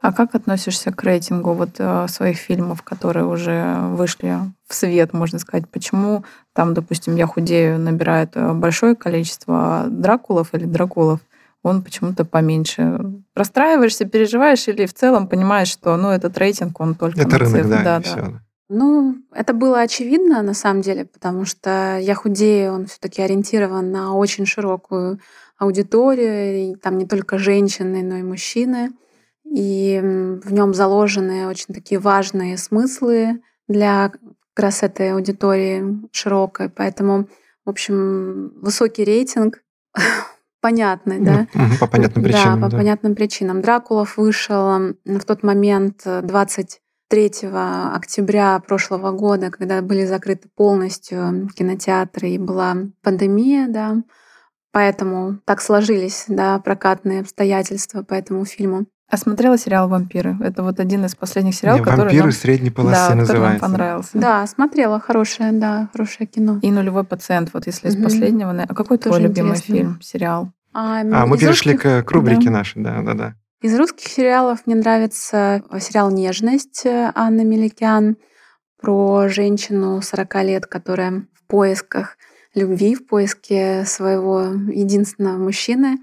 [0.00, 5.38] А как относишься к рейтингу вот э, своих фильмов, которые уже вышли в свет, можно
[5.38, 5.68] сказать?
[5.68, 11.20] Почему там, допустим, «Я худею» набирает э, большое количество дракулов или дракулов,
[11.62, 12.98] он почему-то поменьше.
[13.34, 17.62] Расстраиваешься, переживаешь или в целом понимаешь, что ну, этот рейтинг, он только Это на рынок,
[17.62, 17.84] цифры.
[17.84, 18.42] да, да, да.
[18.70, 23.92] Ну, это было очевидно на самом деле, потому что «Я худею», он все таки ориентирован
[23.92, 25.20] на очень широкую
[25.58, 28.92] аудиторию, и там не только женщины, но и мужчины–
[29.50, 30.00] и
[30.44, 35.82] в нем заложены очень такие важные смыслы для как раз этой аудитории
[36.12, 36.70] широкой.
[36.70, 37.28] Поэтому,
[37.64, 39.62] в общем, высокий рейтинг
[40.60, 41.48] понятный, да?
[41.80, 42.60] по понятным причинам.
[42.60, 43.60] Да, по понятным причинам.
[43.60, 47.30] Дракулов вышел в тот момент 20 3
[47.92, 53.96] октября прошлого года, когда были закрыты полностью кинотеатры и была пандемия, да,
[54.70, 58.86] поэтому так сложились, да, прокатные обстоятельства по этому фильму.
[59.10, 60.36] А смотрела сериал «Вампиры»?
[60.40, 63.26] Это вот один из последних сериалов, Не, который «Вампиры» нам, средней полосы да, который нам
[63.26, 63.60] называется.
[63.66, 64.10] понравился.
[64.14, 66.60] Да, смотрела, хорошее, да, хорошее кино.
[66.62, 68.04] И «Нулевой пациент», вот если из Мгм.
[68.04, 68.52] последнего.
[68.52, 69.74] на- А какой твой Тоже любимый интересно.
[69.74, 70.52] фильм, сериал?
[70.72, 72.50] А, А, мы из перешли русских- к, к рубрике да.
[72.52, 73.34] нашей, да-да-да.
[73.62, 78.16] Из русских сериалов мне нравится сериал «Нежность» Анны Меликян
[78.80, 82.16] про женщину 40 лет, которая в поисках
[82.54, 85.98] любви, в поиске своего единственного мужчины.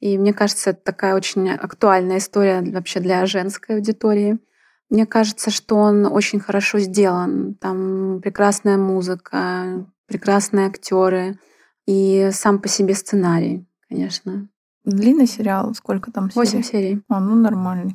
[0.00, 4.38] И мне кажется, это такая очень актуальная история вообще для женской аудитории.
[4.88, 7.54] Мне кажется, что он очень хорошо сделан.
[7.54, 11.38] Там прекрасная музыка, прекрасные актеры
[11.86, 14.48] и сам по себе сценарий, конечно.
[14.84, 15.74] Длинный сериал?
[15.74, 16.36] Сколько там серий?
[16.36, 17.02] Восемь серий.
[17.08, 17.94] А, ну, нормальный.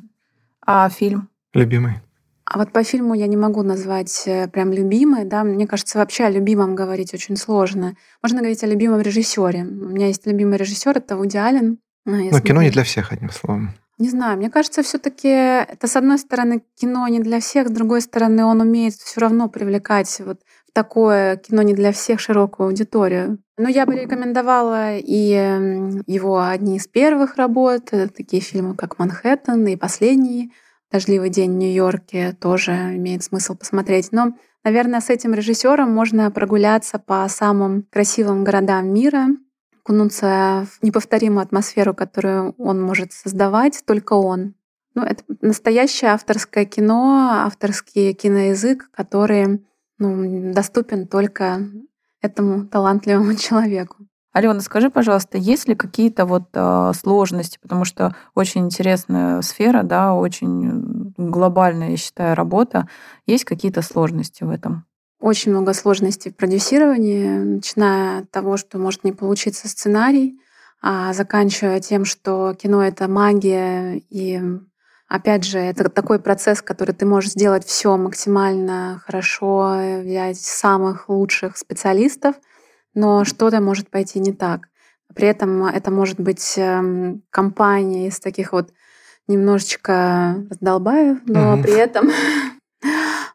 [0.64, 1.28] А фильм?
[1.52, 2.00] Любимый.
[2.44, 5.42] А вот по фильму я не могу назвать э, прям любимый, да.
[5.42, 7.96] Мне кажется, вообще о любимом говорить очень сложно.
[8.22, 9.62] Можно говорить о любимом режиссере.
[9.62, 11.78] У меня есть любимый режиссер, это Вуди Аллен.
[12.06, 13.74] А, я Но кино не для всех, одним словом.
[13.98, 18.02] Не знаю, мне кажется, все-таки это с одной стороны кино не для всех, с другой
[18.02, 23.38] стороны он умеет все равно привлекать вот в такое кино не для всех широкую аудиторию.
[23.56, 25.30] Но я бы рекомендовала и
[26.06, 30.52] его одни из первых работ, э, такие фильмы, как «Манхэттен» и «Последний»,
[30.92, 34.12] «Дождливый день в Нью-Йорке» тоже имеет смысл посмотреть.
[34.12, 39.28] Но, наверное, с этим режиссером можно прогуляться по самым красивым городам мира,
[39.86, 44.54] окунуться в неповторимую атмосферу, которую он может создавать, только он.
[44.94, 49.64] Ну, это настоящее авторское кино, авторский киноязык, который
[49.98, 51.60] ну, доступен только
[52.20, 53.98] этому талантливому человеку.
[54.32, 60.14] Алена, скажи, пожалуйста, есть ли какие-то вот э, сложности, потому что очень интересная сфера, да,
[60.14, 62.88] очень глобальная, я считаю, работа.
[63.26, 64.84] Есть какие-то сложности в этом?
[65.20, 70.38] Очень много сложностей в продюсировании, начиная от того, что может не получиться сценарий,
[70.82, 74.40] а заканчивая тем, что кино— это магия, и
[75.08, 81.56] опять же, это такой процесс, который ты можешь сделать все максимально хорошо, взять самых лучших
[81.56, 82.36] специалистов,
[82.94, 84.68] но что-то может пойти не так.
[85.14, 88.70] При этом это может быть эм, компания из таких вот
[89.28, 91.62] немножечко раздолбаев, но Мгм.
[91.62, 92.10] при этом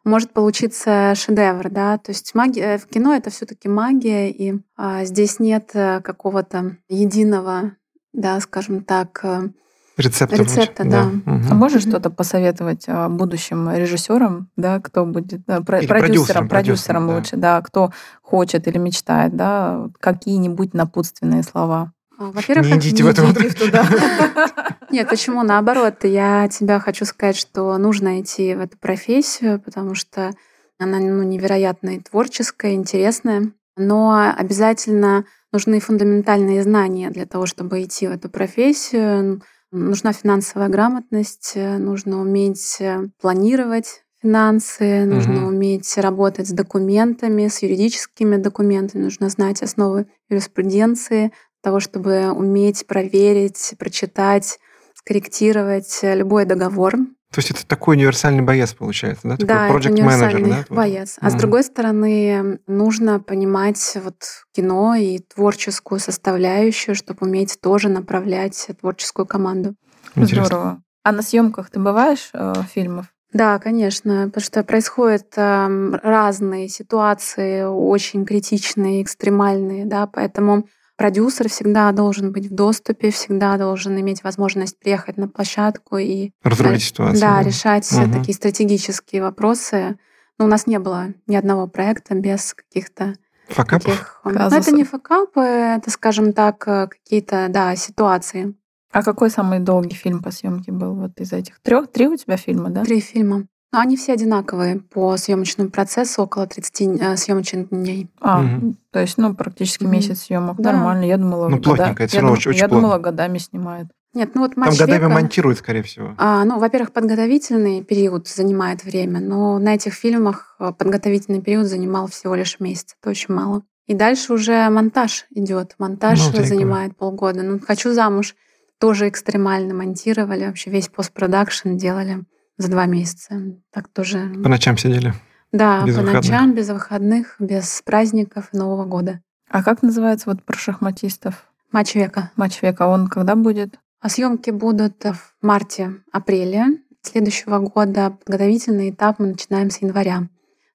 [0.03, 1.97] может получиться шедевр, да.
[1.97, 7.73] То есть магия в кино это все-таки магия, и а, здесь нет э, какого-то единого,
[8.13, 9.49] да, скажем так, э,
[9.97, 10.35] Рецепта.
[10.35, 10.91] Рецепта, лучше.
[10.91, 11.03] да.
[11.03, 11.47] Мгм.
[11.51, 17.07] А можешь что-то посоветовать а, будущим режиссерам, да, кто будет да, про- продюсерам, продюсерам, продюсерам
[17.07, 17.15] да.
[17.15, 21.93] лучше, да, кто хочет или мечтает, да, какие-нибудь напутственные слова.
[22.21, 23.83] А, во-первых, Не идите в эту идите в туда.
[24.91, 25.41] Нет, почему?
[25.41, 30.31] Наоборот, я тебя хочу сказать, что нужно идти в эту профессию, потому что
[30.77, 33.51] она ну, невероятно и творческая, интересная.
[33.75, 39.41] Но обязательно нужны фундаментальные знания для того, чтобы идти в эту профессию.
[39.71, 45.47] Нужна финансовая грамотность, нужно уметь э, планировать финансы, нужно Мгм.
[45.47, 53.73] уметь работать с документами, с юридическими документами, нужно знать основы юриспруденции, того, чтобы уметь проверить,
[53.77, 54.59] прочитать,
[54.93, 56.93] скорректировать э, любой договор.
[57.31, 59.37] То есть это такой универсальный боец получается, да?
[59.37, 60.65] Такой Да, это project универсальный да?
[60.69, 61.17] боец.
[61.21, 61.39] А с Мгм.
[61.39, 64.15] другой стороны, нужно понимать вот
[64.53, 69.75] кино и творческую составляющую, чтобы уметь тоже направлять творческую команду.
[70.15, 70.45] Интересно.
[70.45, 70.81] Здорово.
[71.03, 73.07] А на съемках ты бываешь э, фильмов?
[73.33, 80.67] Да, конечно, потому что происходят эм, разные ситуации, очень критичные, экстремальные, да, поэтому
[81.01, 86.83] продюсер всегда должен быть в доступе, всегда должен иметь возможность приехать на площадку и Разрулить
[86.83, 87.19] ситуацию.
[87.19, 88.19] Да, решать э, Мгм.
[88.19, 89.97] такие стратегические вопросы.
[90.37, 93.15] Но у нас не было ни одного проекта без каких-то
[93.47, 93.85] Факапов?
[93.85, 94.21] таких...
[94.25, 98.53] Ну, это не факапы, это, скажем так, э, какие-то, да, ситуации.
[98.91, 101.91] А какой самый долгий фильм по съемке был вот из этих трех?
[101.91, 102.83] Три у тебя фильма, да?
[102.83, 103.47] Три фильма.
[103.73, 108.09] Но они все одинаковые по съемочному процессу, около 30 съемочных дней.
[108.19, 108.77] А, Мгм.
[108.91, 109.93] то есть, ну, практически Мгм.
[109.93, 110.57] месяц съемок.
[110.59, 110.73] Да.
[110.73, 111.05] Нормально.
[111.05, 113.87] Я думала, Ну, года- плотненько, это я, равно дум- очень- очень я думала, годами снимает.
[114.13, 116.15] Нет, ну вот Там «Матч годами века», монтируют, скорее всего.
[116.17, 122.07] а, ну, во-первых, подготовительный период занимает время, но на этих фильмах э, подготовительный период занимал
[122.07, 122.97] всего лишь месяц.
[123.01, 123.61] Это очень мало.
[123.87, 125.75] И дальше уже монтаж идет.
[125.79, 127.41] Монтаж Ну, занимает полгода.
[127.41, 128.35] Ну, хочу замуж
[128.81, 130.45] тоже экстремально монтировали.
[130.45, 132.23] Вообще весь постпродакшн делали
[132.61, 133.41] за два месяца.
[133.71, 134.33] Так тоже.
[134.43, 135.13] По ночам сидели.
[135.51, 136.23] Да, без по выходных.
[136.31, 139.21] ночам, без выходных, без праздников и Нового года.
[139.49, 141.45] А как называется вот про шахматистов?
[141.71, 142.31] Матч века.
[142.35, 142.87] Матч века.
[142.87, 143.79] Он когда будет?
[143.99, 146.65] А съемки будут в марте-апреле.
[147.01, 148.11] следующего года.
[148.23, 150.27] Подготовительный этап мы начинаем с января.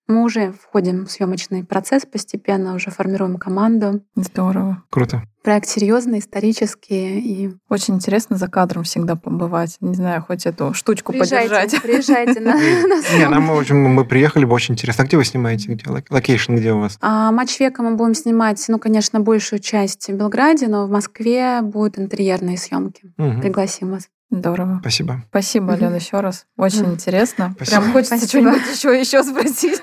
[0.08, 4.02] Мы уже входим в съемочный процесс постепенно, уже формируем команду.
[4.14, 4.84] Здорово.
[4.90, 5.22] Круто.
[5.42, 9.76] Проект серьезный, исторический и Очень интересно за кадром всегда побывать.
[9.80, 11.82] Не знаю, хоть эту штучку приезжайте, подержать.
[11.82, 12.54] приезжайте на,
[13.18, 15.04] Не, нам, мы приехали бы очень интересно.
[15.04, 15.72] А где вы снимаете?
[15.72, 16.98] Где loc- location, где у вас?
[17.00, 21.60] А матч века мы будем снимать, ну, конечно, большую часть в Белграде, но в Москве
[21.62, 23.12] будут интерьерные съемки.
[23.16, 24.08] Пригласим вас.
[24.30, 24.78] Здорово.
[24.80, 25.22] Спасибо.
[25.28, 25.72] Спасибо.
[25.74, 26.46] Алена, еще раз.
[26.56, 27.54] Очень интересно.
[27.58, 29.82] Прям хочется что-нибудь еще, еще спросить.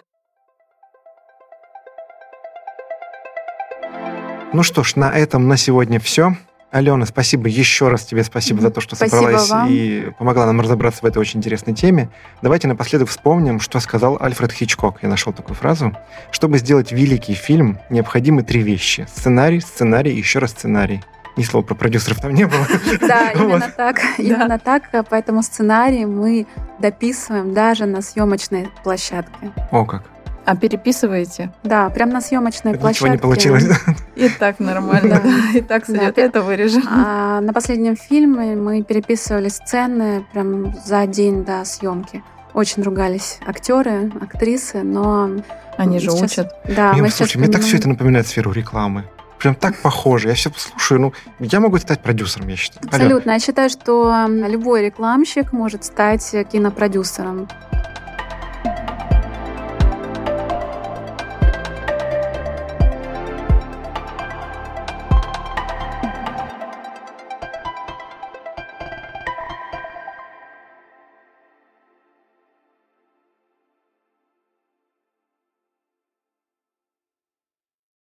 [4.54, 6.36] Ну что ж, на этом на сегодня все.
[6.72, 9.68] Алена, спасибо еще раз тебе, спасибо за то, что Спасибо собралась вам.
[9.70, 12.10] и помогла нам разобраться в этой очень интересной теме.
[12.42, 15.00] Давайте напоследок вспомним, что сказал Альфред Хичкок.
[15.04, 15.96] Я нашел такую фразу.
[16.32, 19.08] Чтобы сделать великий фильм, необходимы три вещи.
[19.14, 21.02] Сценарий, сценарий и еще раз сценарий.
[21.36, 22.66] Ни слова про продюсеров там не было.
[23.02, 24.00] Да, именно так.
[24.20, 24.84] Именно так.
[25.10, 26.46] Поэтому сценарий мы
[26.80, 29.52] дописываем даже на съемочной площадке.
[29.72, 30.04] О, как.
[30.46, 31.52] А переписываете?
[31.64, 33.12] Да, прям на съемочной Ничего площадке.
[33.12, 33.64] не получилось.
[34.16, 35.22] И так нормально.
[35.24, 35.32] Да.
[35.58, 36.18] И так сойдет.
[36.18, 36.84] Это вырежем.
[36.90, 42.24] А на последнем фильме мы переписывали сцены прям за день до съемки.
[42.54, 45.30] Очень ругались актеры, актрисы, но
[45.78, 46.54] Они же учат.
[46.68, 49.06] да, Мне, мы сейчас мне так все это напоминает сферу рекламы.
[49.40, 50.30] Прям так похоже.
[50.30, 51.02] Я все слушаю.
[51.02, 52.86] Ну, я могу стать продюсером, я считаю.
[52.88, 53.32] Абсолютно.
[53.32, 57.48] Я считаю, что любой рекламщик может стать кинопродюсером.